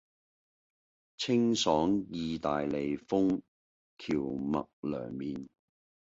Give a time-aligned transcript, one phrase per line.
[1.15, 3.39] 清爽義大利風
[3.99, 5.47] 蕎麥涼麵